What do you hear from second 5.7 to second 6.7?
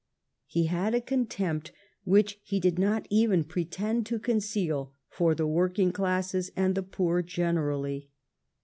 classes